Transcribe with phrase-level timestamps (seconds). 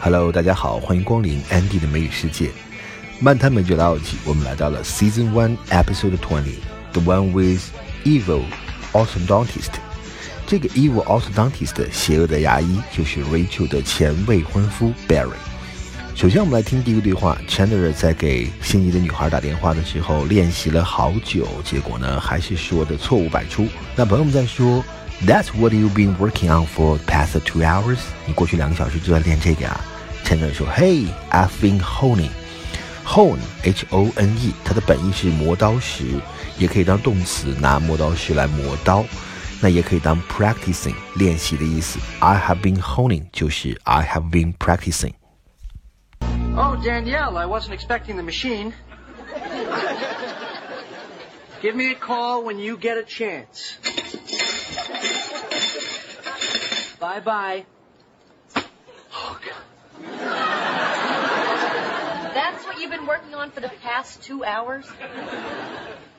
[0.00, 2.50] Hello，大家好，欢迎光临 Andy 的美语世界。
[3.18, 7.62] 漫谈美剧老友记，我们来到了 Season One Episode Twenty，The One with
[8.04, 8.42] Evil
[8.92, 9.72] Orthodontist。
[10.46, 15.32] 这个 Evil Orthodontist 邪恶的牙医就是 Rachel 的前未婚夫 Barry。
[16.14, 17.36] 首先，我们来听第一个对话。
[17.48, 23.66] Chandler 在给心仪的女孩打电话的时候练习了好久，结果呢，还是说的错误百出。
[23.96, 24.84] 那朋友们在说。
[25.25, 27.99] That's what you've been working on for past two hours。
[28.25, 29.79] 你过去两个小时就在练这个啊？
[30.25, 32.31] Chandler 说：“Hey, I've been honing.
[33.05, 36.05] Hone, H-O-N-E，它的本意是磨刀石，
[36.57, 39.05] 也可以当动词，拿磨刀石来磨刀。
[39.61, 41.99] 那也可以当 practicing 练习的意思。
[42.19, 48.73] I have been honing 就是 I have been practicing。Oh, Danielle, I wasn't expecting the machine.
[51.61, 53.77] Give me a call when you get a chance.
[57.00, 57.64] Bye bye.
[59.12, 59.62] Oh, God.
[62.34, 64.84] That's what you've been working on for the past two hours?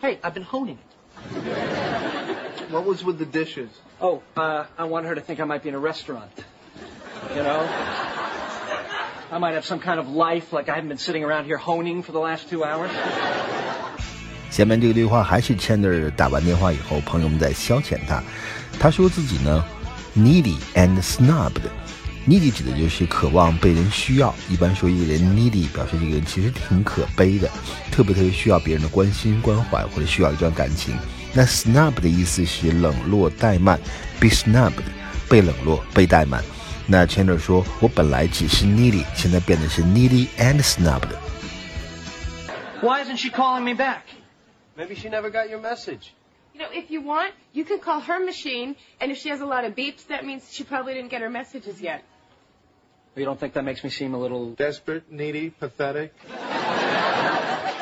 [0.00, 0.86] Hey, I've been honing it.
[2.70, 3.70] What was with the dishes?
[4.00, 6.30] Oh, uh, I want her to think I might be in a restaurant.
[7.34, 7.68] You know?
[9.32, 12.02] I might have some kind of life, like I haven't been sitting around here honing
[12.02, 12.90] for the last two hours.
[14.50, 18.22] 下面这个对话还是 Chandler 打完电话以后，朋友们在消遣他。
[18.78, 19.64] 他说自己呢
[20.16, 21.62] needy and snubbed。
[22.28, 27.48] needy 指的就是渴望被人需要，一般说一个人 needy 表示这个人其实挺可悲的，
[27.90, 30.94] 特别特别需要别人的关心关怀或者需要一段感情。
[31.32, 33.80] 那 snub 的意思是冷落怠慢
[34.18, 34.82] ，be snubbed
[35.28, 36.42] 被冷落被怠慢。
[36.86, 41.14] 那 Chandler 说，我本来只是 needy，现在变得是 needy and snubbed。
[42.82, 44.19] Why isn't she calling me back?
[44.76, 46.14] Maybe she never got your message.
[46.54, 49.46] You know, if you want, you can call her machine, and if she has a
[49.46, 52.02] lot of beeps, that means she probably didn't get her messages yet.
[53.16, 56.14] You don't think that makes me seem a little Desperate, needy, pathetic.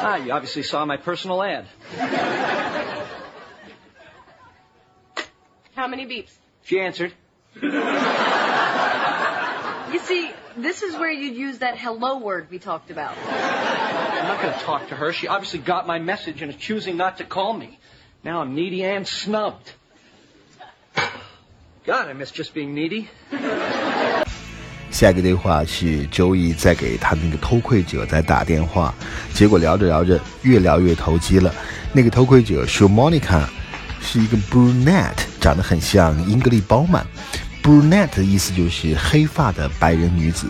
[0.00, 1.66] Ah, you obviously saw my personal ad.
[5.74, 6.30] How many beeps?
[6.62, 7.12] She answered.
[9.92, 13.16] You see, this is where you'd use that hello word we talked about.
[14.18, 15.12] I'm not going to talk to her.
[15.12, 17.78] She obviously got my message and is choosing not to call me.
[18.24, 19.72] Now I'm needy and snubbed.
[21.86, 23.06] God, I miss just being needy.
[24.90, 28.92] 下一个对话是周易在给他那个偷窥者在打电话，
[29.32, 31.54] 结果聊着聊着越聊越投机了。
[31.92, 33.44] 那个偷窥者说，Monica
[34.00, 37.06] 是一个 brunette，长得很像英格丽褒曼。
[37.62, 40.48] brunette 的意思就是黑发的白人女子，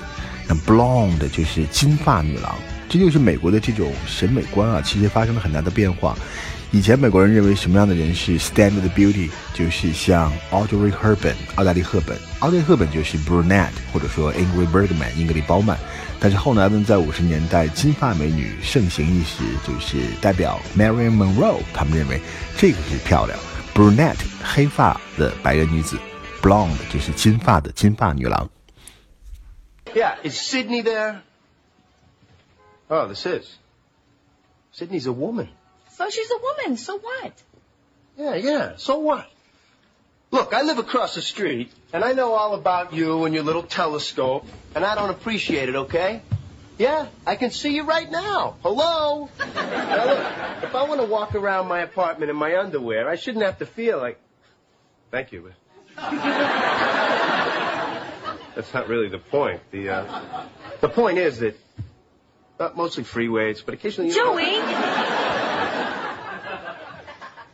[0.48, 2.56] 那 blonde 就是金发女郎。
[2.88, 6.16] 这就是美国的这种审美观啊，其实发生了很大的变化。
[6.70, 12.16] 以前美国人认为什么样的人是 standard beauty，就是像 Audrey Hepburn，奥黛丽·赫本。
[12.40, 15.78] 奥黛丽·赫本就是 brunette，或者说 Ingrid Bergman，英格丽·褒曼。
[16.20, 22.20] 但是后来呢，在五十年代，金发美女盛行一时，就是代表 Marilyn Monroe，他们认为
[22.56, 23.38] 这个是漂亮
[23.74, 25.96] ，brunette 黑发的白人女子
[26.42, 28.48] ，blonde 就是金发的金发女郎。
[29.94, 31.20] Yeah, is Sydney there?
[32.90, 33.58] Oh, this is.
[34.72, 35.48] Sydney's a woman.
[35.92, 37.32] So she's a woman, so what?
[38.16, 38.72] Yeah, yeah.
[38.76, 39.28] So what?
[40.30, 43.62] Look, I live across the street, and I know all about you and your little
[43.62, 46.22] telescope, and I don't appreciate it, okay?
[46.76, 48.56] Yeah, I can see you right now.
[48.62, 49.30] Hello?
[49.38, 50.18] now look,
[50.62, 53.66] if I want to walk around my apartment in my underwear, I shouldn't have to
[53.66, 54.20] feel like.
[55.10, 55.50] Thank you.
[55.96, 56.12] That's
[58.74, 59.60] not really the point.
[59.72, 60.44] The uh,
[60.80, 61.58] the point is that
[62.59, 64.11] uh, mostly free weights, but occasionally.
[64.11, 64.53] You know- Joey!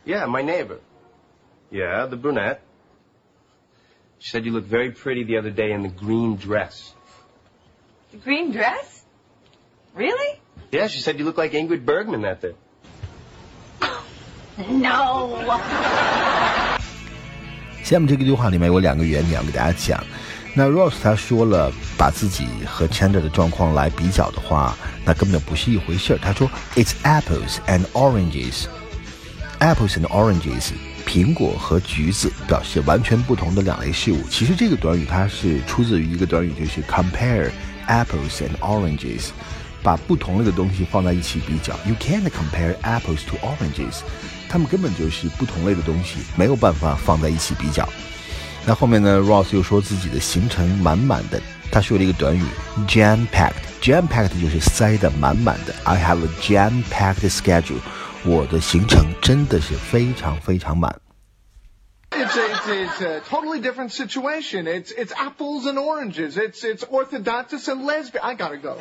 [0.04, 0.80] yeah, my neighbor.
[1.70, 2.62] Yeah, the brunette.
[4.18, 6.92] She said you looked very pretty the other day in the green dress.
[8.10, 9.02] The green dress?
[9.94, 10.40] Really?
[10.72, 12.54] Yeah, she said you looked like Ingrid Bergman that day.
[14.68, 15.38] No.
[17.82, 20.04] 下面这个对话里面有两个原点要给大家讲。
[20.57, 24.73] 那 Ross 他说了，把自己和 Chandler 的状况来比较的话，
[25.03, 26.19] 那根本不是一回事儿。
[26.21, 28.63] 他说，It's apples and oranges。
[29.59, 30.71] Apples and oranges，
[31.05, 34.23] 苹果和橘子表示完全不同的两类事物。
[34.29, 37.51] 其实这个短语它是出自于一个短语，就是 compare
[37.89, 39.31] apples and oranges，
[39.83, 41.73] 把不同类的东西放在一起比较。
[41.85, 44.03] You can't compare apples to oranges，
[44.47, 47.87] 它们根本就是不同类的东西，没有办法放在一起比较。
[48.67, 51.39] 那后面呢，Ross 又说自己的行程满满的，
[51.71, 52.41] 他说了一个短语
[52.87, 55.75] jam packed，jam packed 就是塞得满满的。
[55.83, 57.79] I have a jam packed schedule，
[58.25, 60.99] 我的行程真的是非常非常满。
[62.09, 64.65] It's a, it's, it's a totally different situation.
[64.65, 66.37] It's it's apples and oranges.
[66.37, 68.23] It's it's orthodontist and lesbian.
[68.23, 68.77] I gotta go.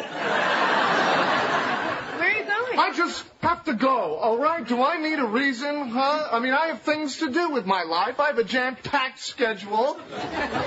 [2.73, 4.17] I just have to go.
[4.17, 4.65] All right?
[4.67, 6.29] Do I need a reason, huh?
[6.31, 8.19] I mean, I have things to do with my life.
[8.19, 9.97] I have a jam-packed schedule,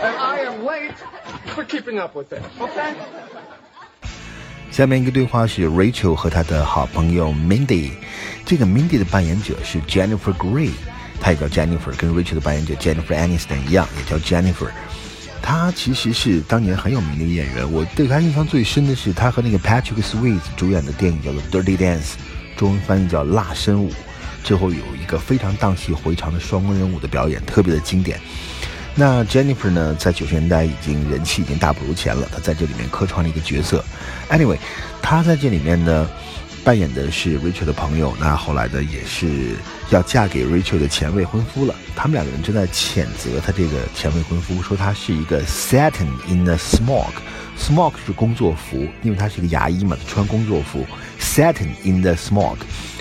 [0.02, 0.94] and I am late
[1.55, 2.43] for keeping up with it.
[2.61, 2.94] Okay?
[4.70, 7.90] 下面一个对话是 Rachel 和她的好朋友 Mindy，
[8.46, 10.70] 这个 Mindy 的扮演者是 Jennifer Grey，
[11.20, 14.70] 她也叫 Jennifer，跟 Rachel 的扮演者 Jennifer Aniston 一样，也叫 Jennifer。
[15.49, 22.01] 他其实是当年很有名的演员，我对他印象最深的是他和那个 Patrick Swayze 主演的电影叫做《Dirty Dance》，
[22.57, 23.89] 中文翻译叫《辣身舞》，
[24.44, 28.19] 最后有一个非常荡气回肠的双人舞的表演，特别的经典。
[28.94, 33.81] 那 Jennifer 呢，在九十年代已经人气已经大不如前了，她在这里面客串了一个角色。
[34.29, 34.57] Anyway，
[35.01, 36.09] 她在这里面呢，
[36.68, 39.56] 扮演的是 Rachel 的朋友，那后来呢也是
[39.90, 41.74] 要嫁给 Rachel 的前未婚夫了。
[41.96, 47.14] 他们两个人正在谴责他这个前未婚夫，说他是一个 Satan in the smog。
[47.58, 50.86] smog 是工作服，因为他是一个牙医嘛，穿工作服。
[51.22, 52.58] Satan in the smog，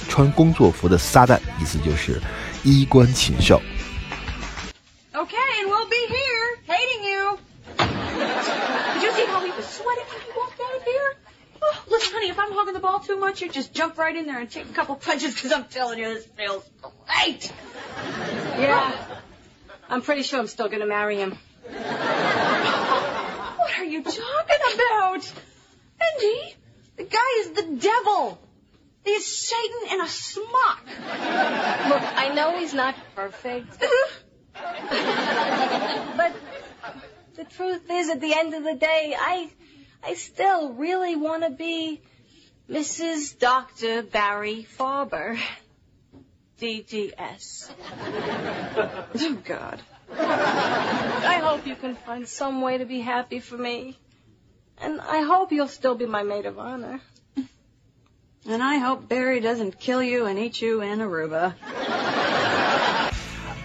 [0.09, 2.23] 穿工作服的撒旦，意思就是
[2.63, 3.61] 衣冠禽兽。
[5.13, 7.39] Okay, and we'll be here, hating you.
[7.79, 10.07] Did you see how he was sweating
[11.97, 14.39] Listen, honey, if I'm hugging the ball too much, you just jump right in there
[14.39, 16.63] and take a couple punches, because I'm telling you, this feels
[17.07, 17.51] great.
[18.59, 18.93] Yeah.
[19.89, 21.39] I'm pretty sure I'm still gonna marry him.
[21.65, 21.79] What
[23.79, 25.33] are you talking about?
[25.99, 26.55] Andy,
[26.97, 28.39] the guy is the devil.
[29.07, 30.81] He is Satan in a smock.
[30.85, 34.13] Look, I know he's not perfect, uh-huh.
[36.19, 36.37] but
[37.37, 39.49] the truth is, at the end of the day, I,
[40.03, 42.01] I still really want to be
[42.69, 43.39] Mrs.
[43.39, 44.03] Dr.
[44.03, 45.39] Barry Farber.
[46.61, 47.71] DGS.
[49.15, 49.81] oh, God.
[50.11, 53.99] I hope you can find some way to be happy for me.
[54.79, 57.01] And I hope you'll still be my maid of honor.
[58.49, 61.57] And I hope Barry doesn't kill you and eat you in Aruba.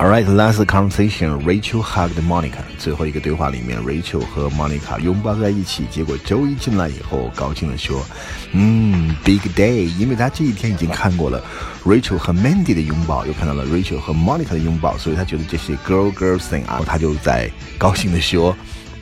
[0.01, 1.37] All right, last conversation.
[1.45, 2.63] Rachel hugged Monica.
[2.79, 5.85] 最后一个对话里面，Rachel 和 Monica 拥抱在一起。
[5.91, 8.03] 结果周一进来以后，高兴地说
[8.51, 11.39] ：“嗯，big day。”因为他这一天已经看过了
[11.85, 16.81] Rachel 和 Mandy 的拥抱，又看到了 Rachel 和 Monica 的拥抱，所以他觉得这是 girl girl thing 啊。
[16.83, 18.57] 他就在高兴地说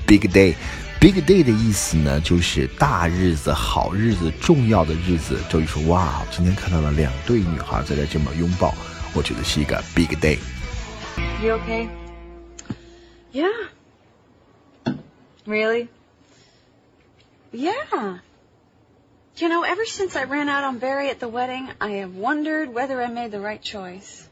[0.06, 0.54] ：“big day。”
[1.00, 5.40] Big day 的意思呢，就是大日子、好日子、重要的日子。
[5.50, 8.76] 周一说：“哇，今天看到了两对女孩在这这么拥抱，
[9.14, 10.38] 我觉得是一个 big day。”
[11.42, 11.90] You okay?
[13.32, 13.68] Yeah.
[15.46, 15.88] Really?
[17.52, 18.20] Yeah.
[19.38, 22.74] You know, ever since I ran out on Barry at the wedding, I have wondered
[22.74, 24.28] whether I made the right choice.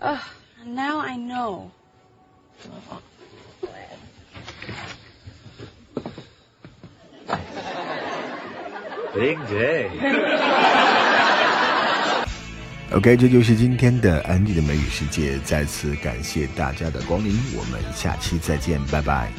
[0.00, 0.22] Ugh,
[0.64, 1.72] now I know.
[9.14, 10.90] Big day.
[12.92, 15.38] OK，这就是今天的安迪的美语世界。
[15.44, 19.32] 再次感谢大家的光临，我们下期再见，拜拜。